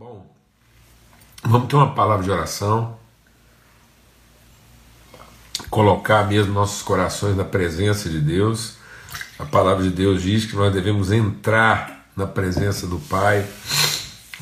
[0.00, 0.26] Bom,
[1.42, 2.96] vamos ter uma palavra de oração,
[5.68, 8.76] colocar mesmo nossos corações na presença de Deus.
[9.38, 13.46] A palavra de Deus diz que nós devemos entrar na presença do Pai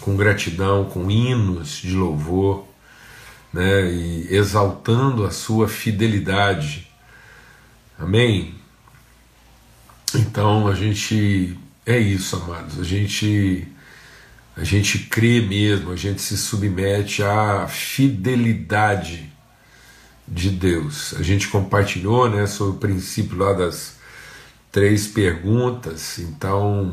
[0.00, 2.64] com gratidão, com hinos de louvor,
[3.52, 6.88] né, e exaltando a sua fidelidade.
[7.98, 8.54] Amém?
[10.14, 12.78] Então a gente é isso, amados.
[12.78, 13.66] A gente
[14.58, 19.32] a gente crê mesmo, a gente se submete à fidelidade
[20.26, 21.14] de Deus.
[21.16, 23.98] A gente compartilhou né, sobre o princípio lá das
[24.72, 26.92] três perguntas, então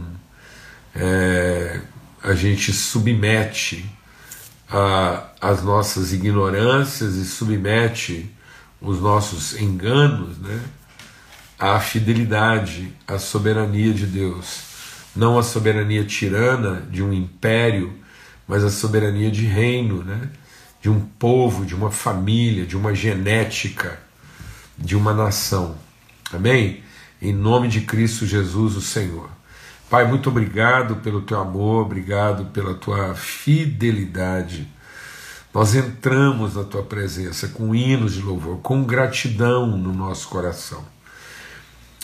[0.95, 1.81] é,
[2.21, 3.83] a gente submete
[4.69, 8.31] a, as nossas ignorâncias e submete
[8.79, 10.61] os nossos enganos né,
[11.57, 14.74] à fidelidade, à soberania de Deus
[15.15, 17.93] não a soberania tirana de um império,
[18.47, 20.29] mas a soberania de reino, né?
[20.81, 23.99] de um povo, de uma família, de uma genética,
[24.77, 25.75] de uma nação.
[26.31, 26.83] Amém?
[27.21, 29.29] Em nome de Cristo Jesus, o Senhor.
[29.89, 34.67] Pai, muito obrigado pelo teu amor, obrigado pela tua fidelidade.
[35.53, 40.83] Nós entramos na tua presença com hinos de louvor, com gratidão no nosso coração.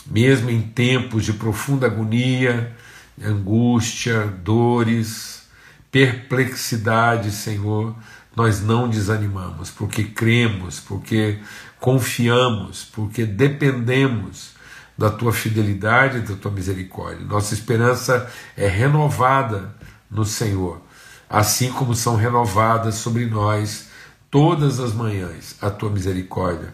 [0.06, 2.74] Mesmo em tempos de profunda agonia,
[3.20, 5.42] angústia, dores,
[5.90, 7.94] perplexidade, Senhor,
[8.34, 11.38] nós não desanimamos, porque cremos, porque
[11.78, 14.52] confiamos, porque dependemos
[14.96, 17.26] da tua fidelidade e da tua misericórdia.
[17.26, 19.74] Nossa esperança é renovada
[20.10, 20.80] no Senhor,
[21.28, 23.88] assim como são renovadas sobre nós
[24.30, 26.72] todas as manhãs a tua misericórdia,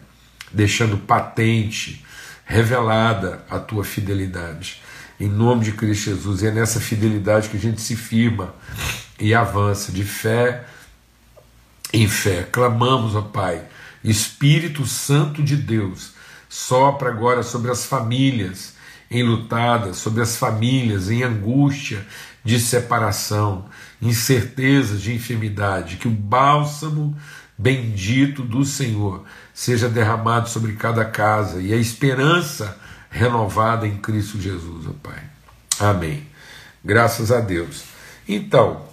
[0.51, 2.05] deixando patente,
[2.45, 4.81] revelada a tua fidelidade
[5.19, 6.41] em nome de Cristo Jesus.
[6.41, 8.53] E é nessa fidelidade que a gente se firma
[9.19, 10.65] e avança de fé
[11.91, 12.43] em fé.
[12.43, 13.63] Clamamos, ó Pai,
[14.03, 16.13] Espírito Santo de Deus,
[16.47, 18.75] sopra agora sobre as famílias
[19.11, 22.05] enlutadas, sobre as famílias em angústia
[22.43, 23.65] de separação,
[24.01, 27.17] incertezas de enfermidade, que o bálsamo
[27.57, 34.85] bendito do Senhor seja derramado sobre cada casa e a esperança renovada em Cristo Jesus,
[34.87, 35.23] ó Pai.
[35.79, 36.27] Amém.
[36.83, 37.83] Graças a Deus.
[38.27, 38.85] Então,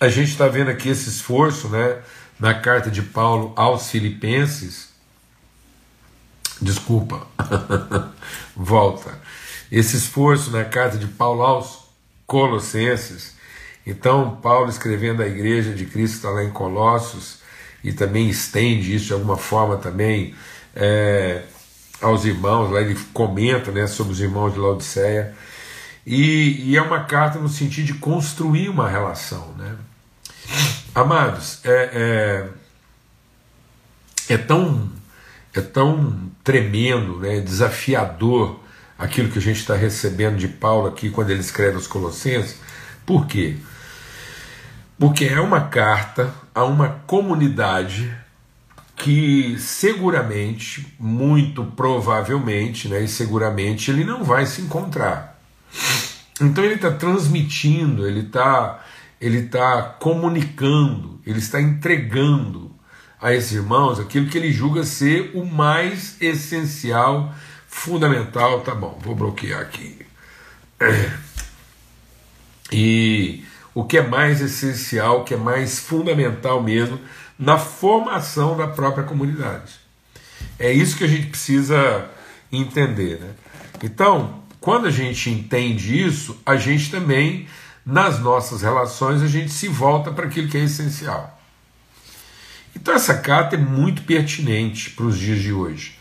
[0.00, 1.98] a gente está vendo aqui esse esforço, né,
[2.38, 4.90] na carta de Paulo aos Filipenses.
[6.60, 7.26] Desculpa,
[8.54, 9.18] volta.
[9.70, 11.88] Esse esforço na carta de Paulo aos
[12.26, 13.36] Colossenses.
[13.86, 17.38] Então, Paulo escrevendo à igreja de Cristo, está lá em Colossos,
[17.82, 20.34] e também estende isso de alguma forma também
[20.74, 21.42] é,
[22.00, 25.34] aos irmãos, lá ele comenta né, sobre os irmãos de Laodiceia,
[26.06, 29.52] e, e, é uma carta no sentido de construir uma relação.
[29.58, 29.76] Né?
[30.94, 32.48] Amados, é,
[34.28, 34.90] é, é, tão,
[35.52, 38.58] é tão tremendo, né, desafiador
[38.98, 42.56] aquilo que a gente está recebendo de Paulo aqui quando ele escreve aos Colossenses,
[43.04, 43.56] por quê?
[44.98, 48.12] Porque é uma carta a uma comunidade
[48.98, 55.40] que seguramente, muito provavelmente, né, e seguramente ele não vai se encontrar.
[56.40, 58.84] Então ele está transmitindo, ele está
[59.20, 62.70] ele tá comunicando, ele está entregando
[63.20, 67.34] a esses irmãos aquilo que ele julga ser o mais essencial,
[67.66, 68.60] fundamental.
[68.60, 69.98] Tá bom, vou bloquear aqui.
[72.70, 73.44] E
[73.74, 77.00] o que é mais essencial, o que é mais fundamental mesmo
[77.38, 79.74] na formação da própria comunidade.
[80.58, 82.10] É isso que a gente precisa
[82.50, 83.20] entender.
[83.20, 83.30] Né?
[83.82, 87.46] Então, quando a gente entende isso, a gente também,
[87.86, 91.38] nas nossas relações, a gente se volta para aquilo que é essencial.
[92.74, 95.98] Então, essa carta é muito pertinente para os dias de hoje,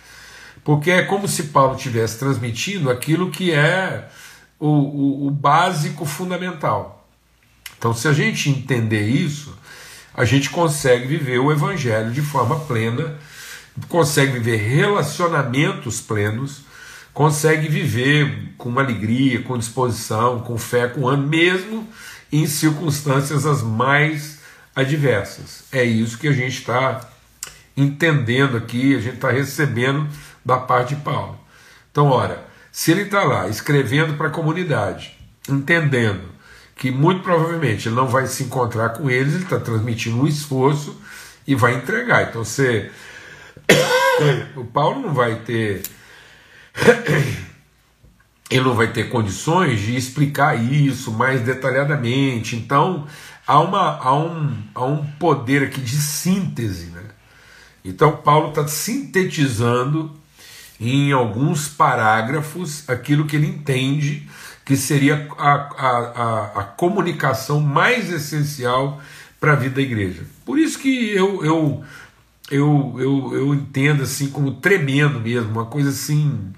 [0.63, 4.09] porque é como se Paulo estivesse transmitindo aquilo que é
[4.59, 7.07] o, o, o básico fundamental.
[7.77, 9.57] Então, se a gente entender isso,
[10.17, 13.15] a gente consegue viver o Evangelho de forma plena,
[13.87, 16.63] consegue viver relacionamentos plenos,
[17.13, 21.87] consegue viver com alegria, com disposição, com fé, com ânimo, mesmo
[22.31, 24.39] em circunstâncias as mais
[24.75, 25.65] adversas.
[25.71, 27.07] É isso que a gente está
[27.75, 30.09] entendendo aqui, a gente está recebendo
[30.43, 31.39] da parte de Paulo.
[31.91, 35.15] Então, ora, se ele está lá escrevendo para a comunidade,
[35.47, 36.36] entendendo
[36.77, 41.01] que muito provavelmente ele não vai se encontrar com eles, ele está transmitindo um esforço
[41.45, 42.29] e vai entregar.
[42.29, 42.91] Então você.
[44.55, 45.81] o Paulo não vai ter
[48.49, 52.55] ele não vai ter condições de explicar isso mais detalhadamente.
[52.55, 53.05] Então,
[53.45, 56.87] há, uma, há, um, há um poder aqui de síntese.
[56.87, 57.03] Né?
[57.83, 60.15] Então, Paulo está sintetizando
[60.79, 64.29] em alguns parágrafos aquilo que ele entende
[64.67, 69.01] que seria a, a, a, a comunicação mais essencial
[69.39, 70.25] para a vida da igreja.
[70.45, 71.83] Por isso que eu, eu,
[72.51, 76.53] eu, eu, eu entendo assim como tremendo mesmo, uma coisa assim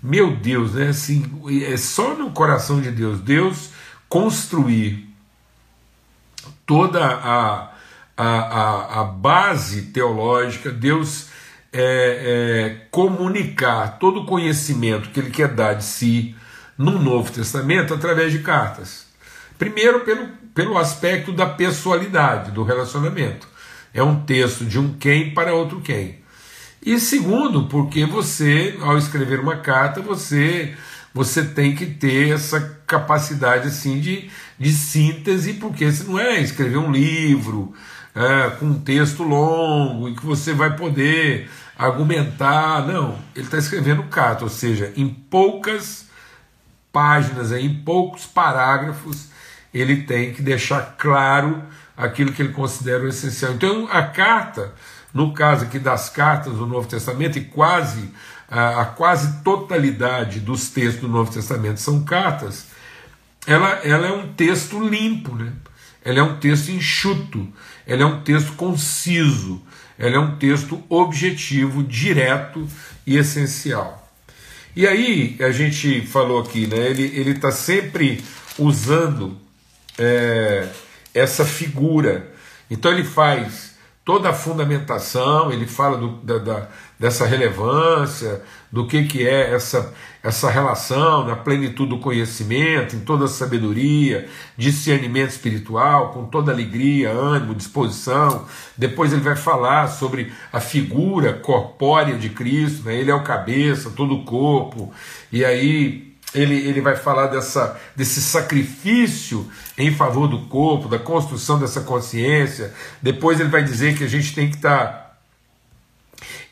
[0.00, 0.90] meu Deus, né?
[0.90, 1.24] Assim,
[1.66, 3.20] é só no coração de Deus.
[3.20, 3.70] Deus
[4.08, 5.12] construir
[6.64, 7.72] toda a,
[8.16, 11.26] a, a, a base teológica, Deus
[11.72, 16.36] é, é, comunicar todo o conhecimento que Ele quer dar de si
[16.78, 19.06] no Novo Testamento através de cartas.
[19.58, 23.48] Primeiro, pelo, pelo aspecto da pessoalidade, do relacionamento.
[23.92, 26.20] É um texto de um quem para outro quem.
[26.80, 30.76] E segundo, porque você, ao escrever uma carta, você
[31.12, 36.76] você tem que ter essa capacidade assim de, de síntese, porque você não é escrever
[36.76, 37.74] um livro
[38.14, 42.86] é, com um texto longo e que você vai poder argumentar.
[42.86, 46.07] Não, ele está escrevendo carta, ou seja, em poucas
[46.92, 49.28] páginas, em poucos parágrafos,
[49.72, 51.62] ele tem que deixar claro
[51.96, 53.52] aquilo que ele considera o essencial.
[53.52, 54.72] Então, a carta
[55.12, 58.10] no caso aqui das cartas do Novo Testamento, e quase
[58.48, 62.66] a, a quase totalidade dos textos do Novo Testamento são cartas,
[63.46, 65.52] ela, ela é um texto limpo, né?
[66.04, 67.48] ela é um texto enxuto,
[67.86, 69.62] ela é um texto conciso,
[69.98, 72.68] ela é um texto objetivo, direto
[73.06, 73.97] e essencial.
[74.76, 78.22] E aí, a gente falou aqui, né, ele está sempre
[78.58, 79.36] usando
[79.98, 80.68] é,
[81.12, 82.32] essa figura.
[82.70, 86.68] Então, ele faz toda a fundamentação, ele fala do, da, da,
[86.98, 93.26] dessa relevância, do que, que é essa, essa relação na plenitude do conhecimento, em toda
[93.26, 98.46] a sabedoria, discernimento espiritual, com toda alegria, ânimo, disposição.
[98.76, 102.96] Depois ele vai falar sobre a figura corpórea de Cristo, né?
[102.96, 104.92] ele é o cabeça, todo o corpo,
[105.32, 111.58] e aí ele, ele vai falar dessa, desse sacrifício em favor do corpo, da construção
[111.58, 112.74] dessa consciência.
[113.00, 115.07] Depois ele vai dizer que a gente tem que estar tá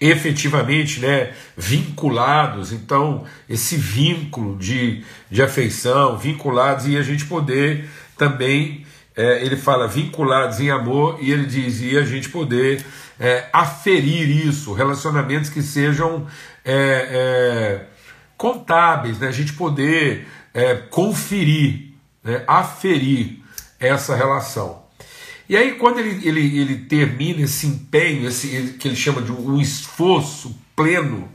[0.00, 8.86] efetivamente né, vinculados, então esse vínculo de, de afeição, vinculados, e a gente poder também,
[9.16, 12.84] é, ele fala vinculados em amor, e ele diz, e a gente poder
[13.18, 16.26] é, aferir isso, relacionamentos que sejam.
[16.64, 17.96] É, é
[18.36, 19.28] contábeis, né?
[19.28, 21.92] a gente poder é, conferir,
[22.22, 22.44] né?
[22.46, 23.40] aferir
[23.80, 24.85] essa relação.
[25.48, 29.60] E aí, quando ele, ele, ele termina esse empenho, esse que ele chama de um
[29.60, 31.28] esforço pleno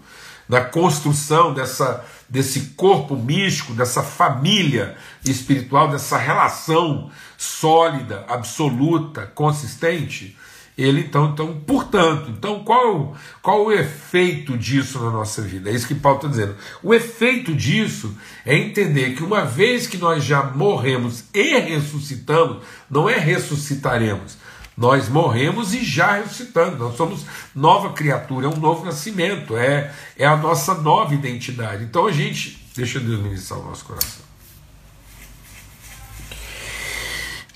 [0.50, 10.38] na construção dessa, desse corpo místico, dessa família espiritual, dessa relação sólida, absoluta, consistente,
[10.77, 15.69] ele então, então, portanto, então qual, qual o efeito disso na nossa vida?
[15.69, 16.56] É isso que Paulo está dizendo.
[16.81, 18.15] O efeito disso
[18.45, 24.38] é entender que uma vez que nós já morremos e ressuscitamos, não é ressuscitaremos,
[24.77, 30.25] nós morremos e já ressuscitamos, nós somos nova criatura, é um novo nascimento, é, é
[30.25, 31.83] a nossa nova identidade.
[31.83, 34.23] Então a gente, deixa Deus ministrar o nosso coração.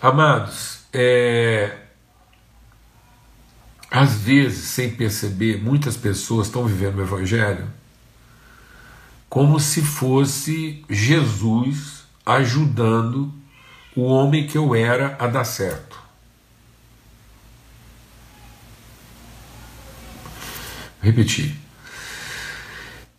[0.01, 1.84] Amados, é,
[3.89, 7.67] às vezes, sem perceber, muitas pessoas estão vivendo o Evangelho
[9.29, 13.33] como se fosse Jesus ajudando
[13.95, 15.99] o homem que eu era a dar certo.
[21.01, 21.55] Repetir.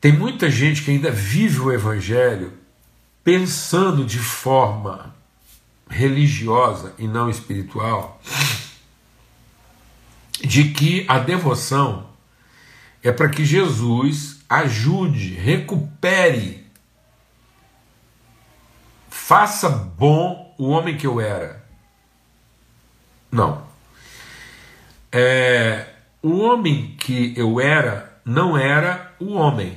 [0.01, 2.53] Tem muita gente que ainda vive o Evangelho
[3.23, 5.15] pensando de forma
[5.89, 8.21] religiosa e não espiritual
[10.41, 12.11] de que a devoção
[13.03, 16.67] é para que Jesus ajude, recupere,
[19.09, 21.65] faça bom o homem que eu era.
[23.31, 23.67] Não.
[25.13, 25.89] É,
[26.23, 29.77] o homem que eu era não era o homem,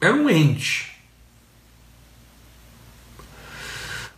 [0.00, 0.92] era um ente.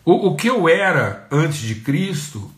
[0.04, 2.52] O, o que eu era antes de Cristo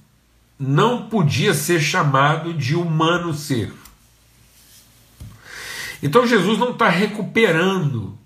[0.59, 3.73] não podia ser chamado de humano ser.
[6.03, 8.17] Então Jesus não está recuperando.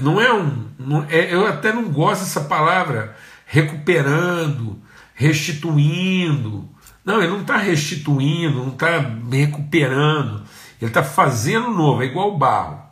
[0.00, 0.66] Não é um.
[0.78, 3.16] Não, é, eu até não gosto dessa palavra
[3.46, 4.80] recuperando,
[5.14, 6.68] restituindo.
[7.04, 8.98] Não, ele não está restituindo, não está
[9.30, 10.44] recuperando.
[10.80, 12.82] Ele está fazendo novo, é igual o barro.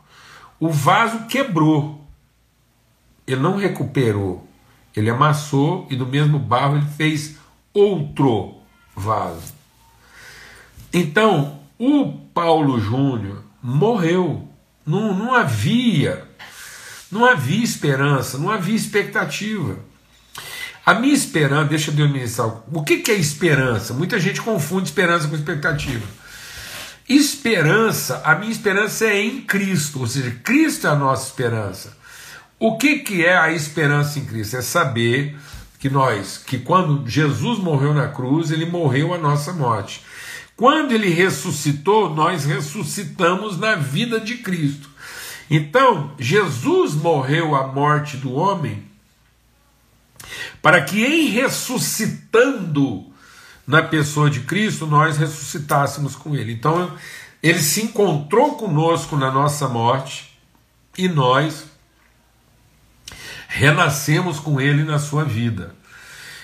[0.59, 2.01] o vaso quebrou.
[3.27, 4.47] Ele não recuperou.
[4.95, 7.35] Ele amassou e do mesmo barro ele fez
[7.73, 8.55] outro
[8.95, 9.53] vaso.
[10.93, 14.47] Então, o Paulo Júnior morreu.
[14.85, 16.27] Não, não havia,
[17.11, 19.79] não havia esperança, não havia expectativa.
[20.85, 22.61] A minha esperança, deixa Deus ministrar.
[22.71, 23.93] O que, que é esperança?
[23.93, 26.05] Muita gente confunde esperança com expectativa.
[27.09, 31.97] Esperança, a minha esperança é em Cristo, ou seja, Cristo é a nossa esperança.
[32.57, 34.57] O que, que é a esperança em Cristo?
[34.57, 35.37] É saber
[35.79, 40.01] que nós, que quando Jesus morreu na cruz, ele morreu a nossa morte.
[40.55, 44.89] Quando ele ressuscitou, nós ressuscitamos na vida de Cristo.
[45.49, 48.83] Então, Jesus morreu a morte do homem
[50.61, 53.05] para que em ressuscitando
[53.67, 56.53] na pessoa de Cristo, nós ressuscitássemos com ele.
[56.53, 56.91] Então,
[57.41, 60.37] ele se encontrou conosco na nossa morte
[60.97, 61.65] e nós
[63.55, 65.73] renascemos com ele na sua vida.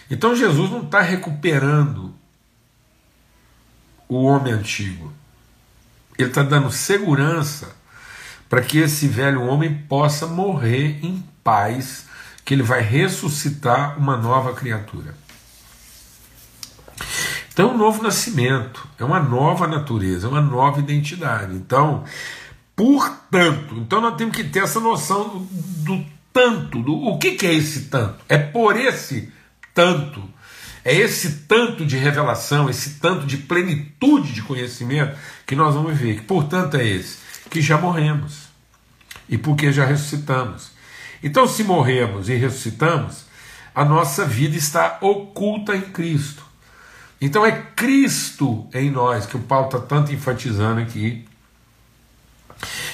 [0.09, 2.13] Então, Jesus não está recuperando
[4.07, 5.11] o homem antigo.
[6.17, 7.75] Ele está dando segurança
[8.49, 12.05] para que esse velho homem possa morrer em paz,
[12.45, 15.13] que ele vai ressuscitar uma nova criatura.
[17.51, 21.55] Então, um novo nascimento, é uma nova natureza, é uma nova identidade.
[21.55, 22.05] Então,
[22.73, 25.39] portanto, então nós temos que ter essa noção do,
[25.83, 28.23] do tanto, do o que, que é esse tanto?
[28.27, 29.31] É por esse
[29.73, 30.29] tanto
[30.83, 36.15] é esse tanto de revelação, esse tanto de plenitude de conhecimento que nós vamos ver.
[36.15, 37.19] Que, portanto, é esse:
[37.49, 38.49] que já morremos
[39.29, 40.71] e porque já ressuscitamos.
[41.23, 43.25] Então, se morremos e ressuscitamos,
[43.75, 46.43] a nossa vida está oculta em Cristo.
[47.19, 51.25] Então, é Cristo em nós que o Paulo está tanto enfatizando aqui.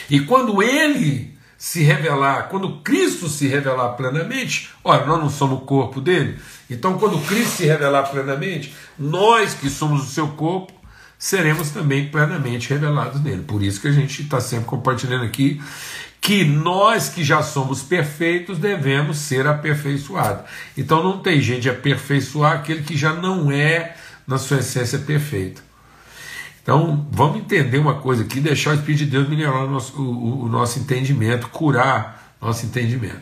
[0.10, 5.62] E quando ele se revelar, quando Cristo se revelar plenamente, ora, nós não somos o
[5.62, 6.38] corpo dele,
[6.70, 10.74] então quando Cristo se revelar plenamente, nós que somos o seu corpo,
[11.18, 13.42] seremos também plenamente revelados nele.
[13.42, 15.60] Por isso que a gente está sempre compartilhando aqui
[16.22, 20.46] que nós que já somos perfeitos devemos ser aperfeiçoados.
[20.78, 23.96] Então não tem gente de aperfeiçoar aquele que já não é
[24.28, 25.67] na sua essência perfeita.
[26.68, 30.44] Então, vamos entender uma coisa aqui, deixar o Espírito de Deus melhorar o nosso, o,
[30.44, 33.22] o nosso entendimento, curar nosso entendimento.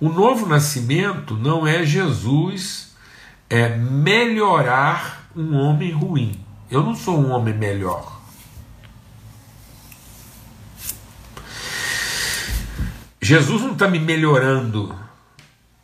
[0.00, 2.96] O novo nascimento não é Jesus
[3.48, 6.44] é melhorar um homem ruim.
[6.68, 8.20] Eu não sou um homem melhor.
[13.20, 14.92] Jesus não está me melhorando.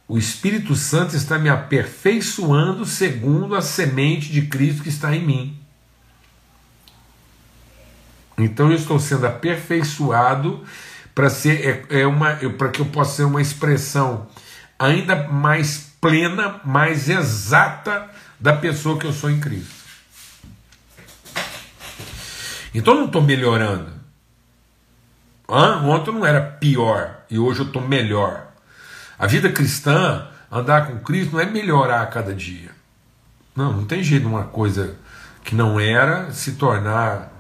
[0.09, 5.68] O Espírito Santo está me aperfeiçoando segundo a semente de Cristo que está em mim.
[8.39, 10.63] Então eu estou sendo aperfeiçoado
[11.15, 14.29] para ser é, é uma para que eu possa ser uma expressão
[14.79, 19.75] ainda mais plena, mais exata da pessoa que eu sou em Cristo.
[22.73, 23.99] Então eu não estou melhorando.
[25.49, 28.49] Ontem eu não era pior e hoje eu estou melhor.
[29.19, 32.71] A vida cristã, andar com Cristo, não é melhorar a cada dia.
[33.57, 34.97] Não, não tem jeito uma coisa
[35.43, 37.33] que não era se tornar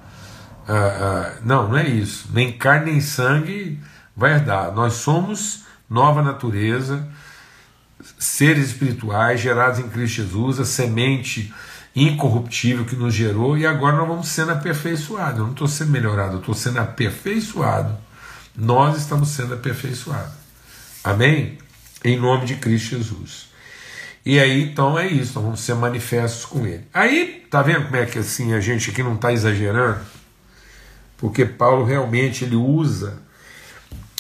[0.69, 2.29] ah, ah, não, não é isso.
[2.33, 3.81] Nem carne nem sangue
[4.15, 4.71] vai herdar.
[4.73, 7.09] Nós somos nova natureza,
[8.19, 11.53] seres espirituais gerados em Cristo Jesus, a semente
[11.97, 15.39] incorruptível que nos gerou, e agora nós vamos sendo aperfeiçoados.
[15.39, 17.97] Eu não estou sendo melhorado, eu estou sendo aperfeiçoado.
[18.55, 20.35] Nós estamos sendo aperfeiçoados.
[21.03, 21.57] Amém?
[22.05, 23.49] Em nome de Cristo Jesus.
[24.25, 26.85] E aí, então, é isso, nós vamos ser manifestos com Ele.
[26.93, 30.01] Aí, tá vendo como é que assim a gente aqui não está exagerando?
[31.19, 33.21] Porque Paulo realmente ele usa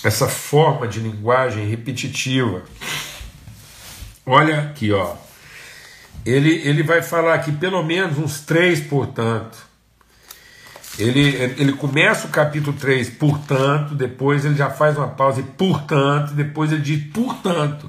[0.04, 2.62] essa forma de linguagem repetitiva.
[4.26, 5.14] Olha aqui, ó.
[6.26, 9.68] Ele, ele vai falar aqui pelo menos uns três, portanto.
[10.98, 11.20] Ele,
[11.56, 16.72] ele começa o capítulo 3, portanto, depois ele já faz uma pausa e portanto, depois
[16.72, 17.88] ele diz portanto.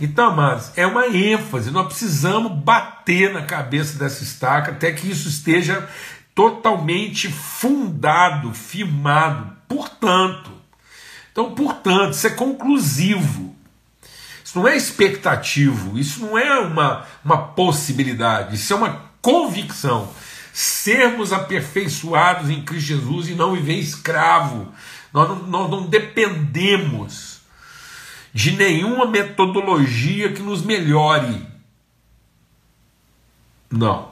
[0.00, 5.28] Então, amados, é uma ênfase, nós precisamos bater na cabeça dessa estaca até que isso
[5.28, 5.88] esteja
[6.34, 10.50] totalmente fundado, firmado, portanto.
[11.30, 13.54] Então, portanto, isso é conclusivo.
[14.44, 20.12] Isso não é expectativo, isso não é uma, uma possibilidade, isso é uma convicção.
[20.52, 24.70] Sermos aperfeiçoados em Cristo Jesus e não viver escravo.
[25.10, 27.40] Nós não, nós não dependemos
[28.34, 31.46] de nenhuma metodologia que nos melhore.
[33.70, 34.11] Não.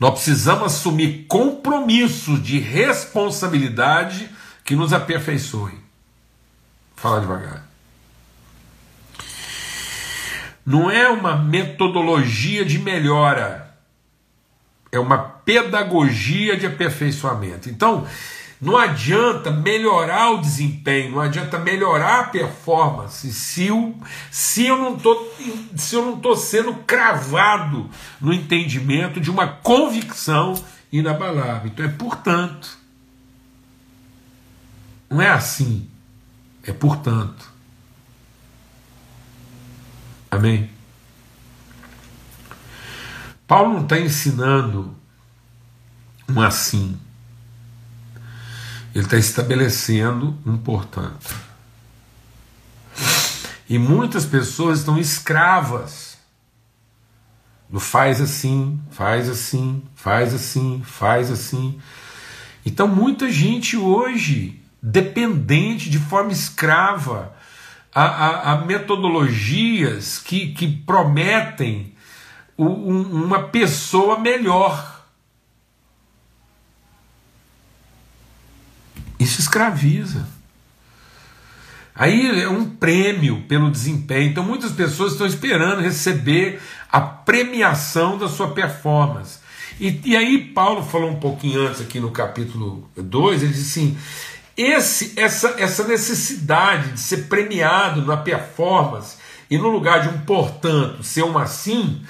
[0.00, 4.30] Nós precisamos assumir compromissos de responsabilidade
[4.64, 5.78] que nos aperfeiçoem.
[6.96, 7.66] falar devagar.
[10.64, 13.74] Não é uma metodologia de melhora,
[14.92, 17.68] é uma pedagogia de aperfeiçoamento.
[17.68, 18.06] Então,
[18.60, 23.98] não adianta melhorar o desempenho, não adianta melhorar a performance se eu,
[24.30, 25.34] se eu não estou
[25.76, 27.88] se eu não sendo cravado
[28.20, 30.62] no entendimento de uma convicção
[30.92, 31.68] inabalável.
[31.68, 32.78] Então é portanto.
[35.08, 35.88] Não é assim.
[36.62, 37.50] É portanto.
[40.30, 40.70] Amém?
[43.46, 44.94] Paulo não está ensinando
[46.28, 46.96] um assim.
[48.94, 51.34] Ele está estabelecendo um portanto.
[53.68, 56.18] E muitas pessoas estão escravas
[57.68, 61.80] do faz assim, faz assim, faz assim, faz assim.
[62.66, 67.34] Então muita gente hoje dependente de forma escrava
[67.94, 71.94] a, a, a metodologias que, que prometem
[72.56, 74.89] um, uma pessoa melhor.
[79.20, 80.26] Isso escraviza.
[81.94, 84.30] Aí é um prêmio pelo desempenho.
[84.30, 86.58] Então muitas pessoas estão esperando receber
[86.90, 89.38] a premiação da sua performance.
[89.78, 93.98] E, e aí Paulo falou um pouquinho antes aqui no capítulo 2, ele disse assim:
[94.56, 99.16] esse, essa, essa necessidade de ser premiado na performance
[99.50, 102.02] e no lugar de um portanto ser um assim,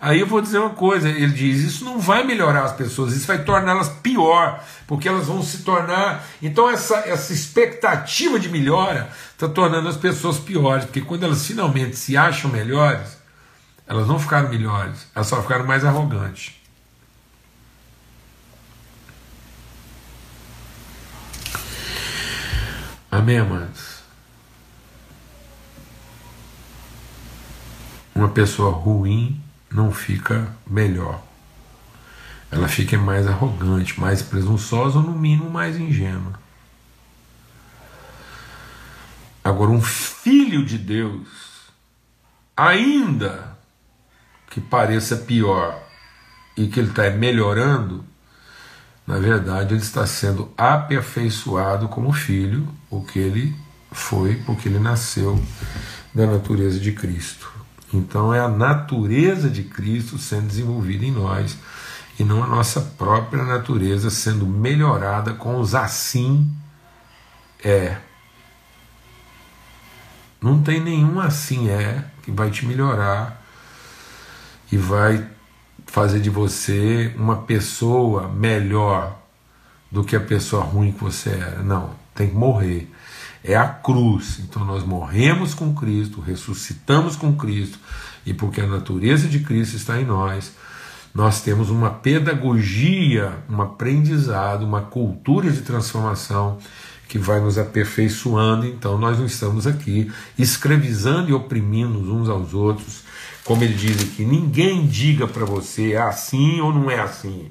[0.00, 3.26] Aí eu vou dizer uma coisa, ele diz, isso não vai melhorar as pessoas, isso
[3.26, 6.24] vai torná-las pior, porque elas vão se tornar.
[6.40, 11.96] Então essa, essa expectativa de melhora está tornando as pessoas piores, porque quando elas finalmente
[11.96, 13.18] se acham melhores,
[13.86, 16.54] elas não ficaram melhores, elas só ficaram mais arrogantes.
[23.10, 24.00] Amém, amados?
[28.14, 29.38] Uma pessoa ruim
[29.70, 31.22] não fica melhor.
[32.50, 36.32] Ela fica mais arrogante, mais presunçosa ou, no mínimo, mais ingênua.
[39.42, 41.28] Agora, um filho de Deus,
[42.56, 43.56] ainda
[44.50, 45.80] que pareça pior
[46.56, 48.04] e que ele está melhorando,
[49.06, 53.56] na verdade ele está sendo aperfeiçoado como filho, o que ele
[53.92, 55.42] foi, porque ele nasceu
[56.12, 57.59] da natureza de Cristo.
[57.92, 61.58] Então é a natureza de Cristo sendo desenvolvida em nós
[62.18, 66.50] e não a nossa própria natureza sendo melhorada com os assim
[67.64, 67.96] é.
[70.40, 73.42] Não tem nenhum assim é que vai te melhorar
[74.70, 75.26] e vai
[75.86, 79.18] fazer de você uma pessoa melhor
[79.90, 81.62] do que a pessoa ruim que você era.
[81.62, 82.90] Não, tem que morrer
[83.42, 84.40] é a cruz.
[84.40, 87.78] Então nós morremos com Cristo, ressuscitamos com Cristo,
[88.24, 90.52] e porque a natureza de Cristo está em nós,
[91.14, 96.58] nós temos uma pedagogia, um aprendizado, uma cultura de transformação
[97.08, 98.66] que vai nos aperfeiçoando.
[98.66, 103.02] Então nós não estamos aqui escravizando e oprimindo uns aos outros.
[103.44, 107.50] Como ele diz aqui, ninguém diga para você é assim ou não é assim.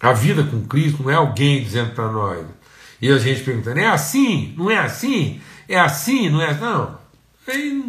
[0.00, 2.46] A vida com Cristo não é alguém dizendo para nós.
[3.02, 4.54] E a gente perguntando, é assim?
[4.56, 5.40] Não é assim?
[5.68, 6.30] É assim?
[6.30, 6.54] Não é?
[6.54, 6.98] Não.
[7.46, 7.84] Aí,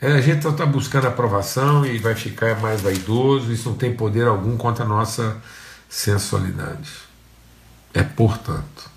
[0.00, 3.50] é, a gente está buscando aprovação e vai ficar mais vaidoso.
[3.50, 5.40] Isso não tem poder algum contra a nossa
[5.88, 6.90] sensualidade.
[7.94, 8.90] É portanto.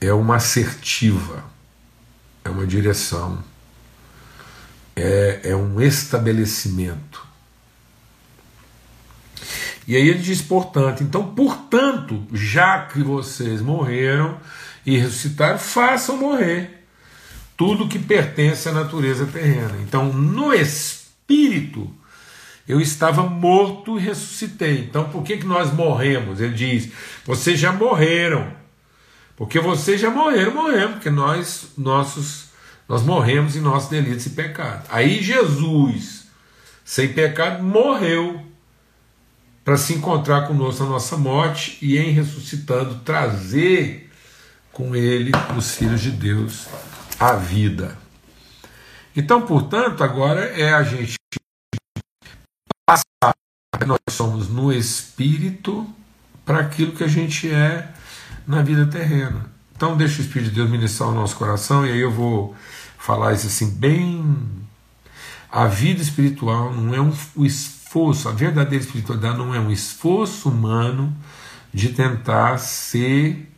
[0.00, 1.44] É uma assertiva,
[2.44, 3.42] é uma direção,
[4.94, 7.13] é, é um estabelecimento
[9.86, 14.38] e aí ele diz, portanto, então, portanto, já que vocês morreram
[14.84, 16.84] e ressuscitaram, façam morrer
[17.56, 19.76] tudo que pertence à natureza terrena.
[19.82, 21.90] Então, no espírito,
[22.66, 24.78] eu estava morto e ressuscitei.
[24.80, 26.40] Então, por que, que nós morremos?
[26.40, 26.88] Ele diz:
[27.24, 28.64] vocês já morreram.
[29.36, 32.50] Porque vocês já morreram, morremos, porque nós, nossos,
[32.88, 34.86] nós morremos em nossos delitos e pecados.
[34.88, 36.28] Aí Jesus,
[36.84, 38.43] sem pecado, morreu
[39.64, 44.10] para se encontrar conosco na nossa morte e em ressuscitando trazer
[44.70, 46.66] com ele os filhos de Deus
[47.18, 47.96] à vida.
[49.16, 51.14] Então, portanto, agora é a gente
[52.86, 53.34] passar,
[53.86, 55.88] nós somos no espírito
[56.44, 57.88] para aquilo que a gente é
[58.46, 59.50] na vida terrena.
[59.74, 62.54] Então, deixa o Espírito de Deus ministrar o nosso coração e aí eu vou
[62.98, 64.64] falar isso assim, bem.
[65.50, 69.70] A vida espiritual não é um, o esforço esforço, a verdadeira espiritualidade não é um
[69.70, 71.14] esforço humano
[71.72, 73.48] de tentar ser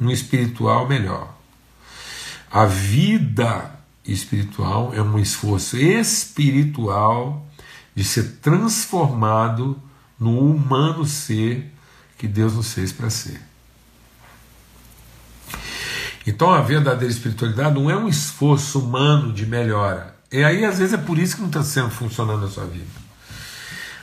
[0.00, 1.34] um espiritual melhor.
[2.50, 3.70] A vida
[4.04, 7.46] espiritual é um esforço espiritual
[7.94, 9.80] de ser transformado
[10.18, 11.70] no humano ser
[12.16, 13.42] que Deus nos fez para ser.
[16.26, 20.16] Então a verdadeira espiritualidade não é um esforço humano de melhora.
[20.32, 23.05] E aí, às vezes, é por isso que não está sendo funcionando na sua vida.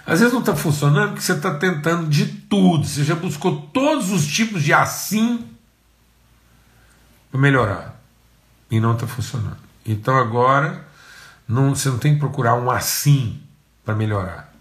[0.05, 2.85] Às vezes não está funcionando porque você está tentando de tudo.
[2.85, 5.47] Você já buscou todos os tipos de assim
[7.31, 8.01] para melhorar.
[8.69, 9.57] E não está funcionando.
[9.85, 10.85] Então agora
[11.47, 13.41] não, você não tem que procurar um assim
[13.85, 14.53] para melhorar.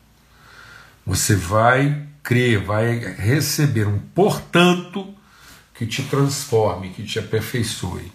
[1.04, 5.12] Você vai crer, vai receber um portanto
[5.74, 8.12] que te transforme, que te aperfeiçoe.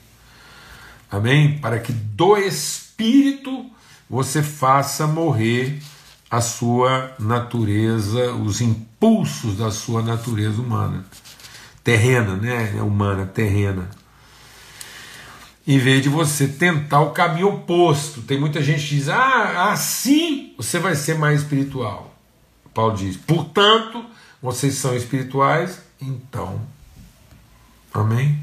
[1.12, 1.60] Amém?
[1.60, 3.70] Para que do Espírito
[4.10, 5.82] você faça morrer
[6.30, 11.06] a sua natureza, os impulsos da sua natureza humana,
[11.84, 12.76] terrena, né?
[12.78, 13.90] É humana, terrena.
[15.66, 18.22] Em vez de você tentar o caminho oposto.
[18.22, 22.13] Tem muita gente que diz: ah, assim você vai ser mais espiritual.
[22.74, 24.06] Paulo diz: portanto,
[24.42, 26.62] vocês são espirituais, então.
[27.94, 28.38] Amém?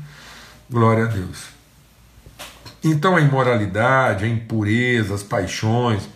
[0.70, 1.44] Glória a Deus.
[2.82, 6.08] Então a imoralidade, a impureza, as paixões,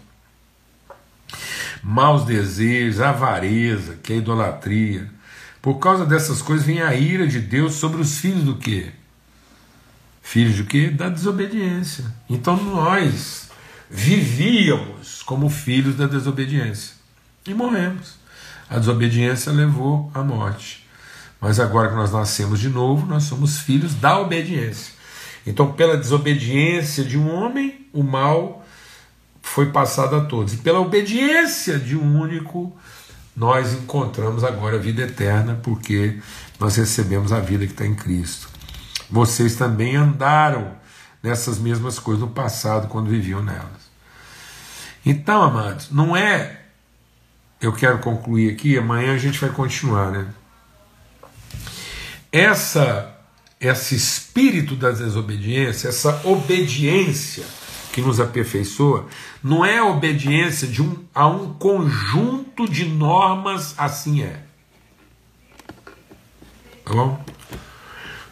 [1.83, 5.09] maus desejos, avareza, que é idolatria.
[5.61, 8.91] Por causa dessas coisas vem a ira de Deus sobre os filhos do quê?
[10.23, 10.89] Filhos do quê?
[10.89, 12.05] Da desobediência.
[12.29, 13.49] Então nós
[13.91, 16.95] vivíamos como filhos da desobediência
[17.47, 18.15] e morremos.
[18.69, 20.87] A desobediência levou à morte.
[21.41, 24.93] Mas agora que nós nascemos de novo, nós somos filhos da obediência.
[25.47, 28.67] Então, pela desobediência de um homem, o mal
[29.49, 30.55] foi passado a todos.
[30.55, 32.77] E pela obediência de um único,
[33.37, 36.19] nós encontramos agora a vida eterna, porque
[36.59, 38.49] nós recebemos a vida que está em Cristo.
[39.11, 40.73] Vocês também andaram
[41.23, 43.89] nessas mesmas coisas no passado, quando viviam nelas.
[45.05, 46.61] Então, amados, não é.
[47.61, 50.27] Eu quero concluir aqui, amanhã a gente vai continuar, né?
[52.31, 53.15] Essa
[53.61, 57.45] esse espírito da desobediência, essa obediência
[57.99, 59.07] que nos aperfeiçoa,
[59.43, 64.41] não é a obediência de um, a um conjunto de normas, assim é.
[66.85, 67.21] Tá bom?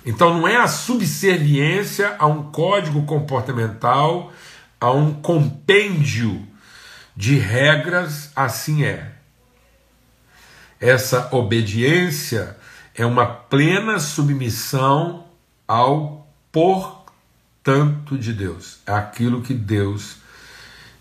[0.04, 4.32] Então não é a subserviência a um código comportamental,
[4.80, 6.46] a um compêndio
[7.16, 9.14] de regras, assim é.
[10.80, 12.56] Essa obediência
[12.94, 15.24] é uma plena submissão
[15.66, 16.28] ao
[17.66, 18.78] portanto de Deus.
[18.86, 20.18] É aquilo que Deus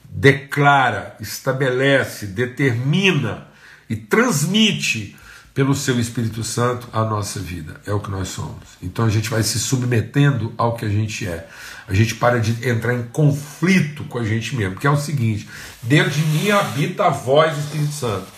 [0.10, 3.48] declara, estabelece, determina
[3.88, 5.16] e transmite
[5.54, 7.80] pelo seu Espírito Santo à nossa vida.
[7.86, 8.64] É o que nós somos.
[8.82, 11.48] Então a gente vai se submetendo ao que a gente é.
[11.88, 15.48] A gente para de entrar em conflito com a gente mesmo, que é o seguinte:
[15.84, 18.35] dentro de mim habita a voz do Espírito Santo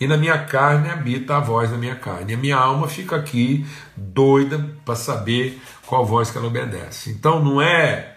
[0.00, 2.32] e na minha carne habita a voz da minha carne.
[2.32, 7.10] A minha alma fica aqui doida para saber qual voz que ela obedece.
[7.10, 8.16] Então não é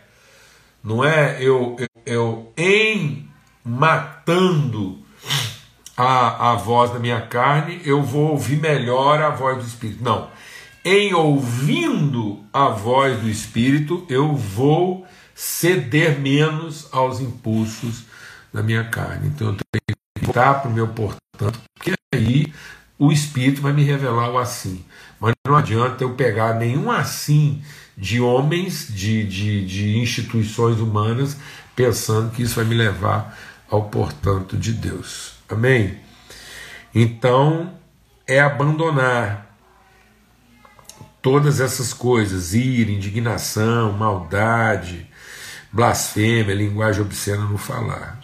[0.82, 3.30] não é eu, eu, eu em
[3.63, 5.04] matando
[5.96, 10.04] a, a voz da minha carne, eu vou ouvir melhor a voz do Espírito.
[10.04, 10.30] Não.
[10.84, 18.04] Em ouvindo a voz do Espírito, eu vou ceder menos aos impulsos
[18.54, 19.28] da minha carne.
[19.28, 20.88] Então eu tenho que voltar para o meu
[21.34, 22.54] portanto porque aí
[22.98, 24.86] o Espírito vai me revelar o assim.
[25.19, 27.62] Mas não adianta eu pegar nenhum assim
[27.98, 31.38] de homens, de, de, de instituições humanas,
[31.76, 33.38] pensando que isso vai me levar
[33.69, 35.34] ao portanto de Deus.
[35.50, 36.00] Amém?
[36.93, 37.74] Então,
[38.28, 39.58] é abandonar
[41.22, 45.10] todas essas coisas, ira, indignação, maldade,
[45.72, 48.23] blasfêmia, linguagem obscena no falar.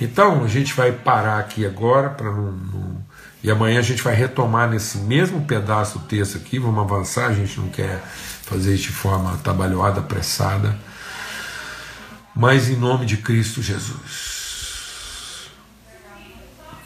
[0.00, 3.04] Então a gente vai parar aqui agora para não, não,
[3.42, 7.34] e amanhã a gente vai retomar nesse mesmo pedaço do texto aqui, vamos avançar, a
[7.34, 8.02] gente não quer
[8.42, 10.78] fazer isso de forma trabalhada, apressada,
[12.34, 14.40] mas em nome de Cristo Jesus.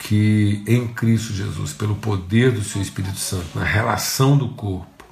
[0.00, 5.04] Que em Cristo Jesus, pelo poder do seu Espírito Santo, na relação do corpo,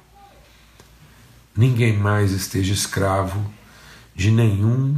[1.55, 3.43] ninguém mais esteja escravo
[4.15, 4.95] de nenhum,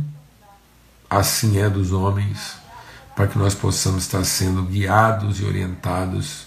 [1.10, 2.65] assim é dos homens
[3.16, 6.46] para que nós possamos estar sendo guiados e orientados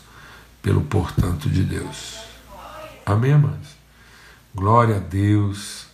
[0.60, 2.18] pelo portanto de Deus.
[3.06, 3.68] Amém, amados?
[4.54, 5.86] Glória a Deus,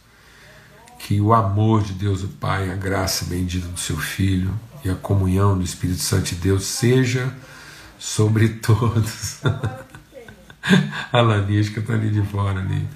[0.99, 4.53] que o amor de Deus o Pai, a graça bendita do seu Filho
[4.85, 7.33] e a comunhão do Espírito Santo de Deus seja
[7.99, 9.39] sobre todos.
[11.13, 12.89] a Lanisca está ali de fora ali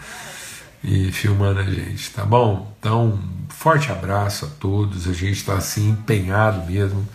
[0.82, 2.74] e filmando a gente, tá bom?
[2.78, 5.06] Então, forte abraço a todos.
[5.06, 7.06] A gente está assim empenhado mesmo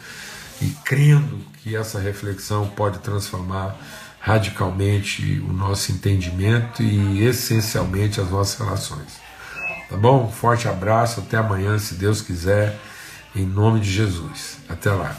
[0.63, 3.75] e crendo que essa reflexão pode transformar
[4.19, 9.21] radicalmente o nosso entendimento e essencialmente as nossas relações.
[9.89, 10.31] Tá bom?
[10.31, 12.79] Forte abraço, até amanhã, se Deus quiser,
[13.35, 14.59] em nome de Jesus.
[14.69, 15.15] Até lá.